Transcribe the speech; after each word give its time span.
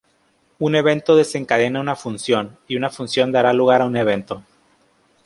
Un 0.57 0.73
Evento 0.73 1.15
desencadena 1.15 1.79
una 1.79 1.95
Función; 1.95 2.57
y 2.67 2.75
una 2.75 2.89
Función 2.89 3.31
dará 3.31 3.53
lugar 3.53 3.83
a 3.83 3.85
un 3.85 3.95
Evento. 3.97 4.41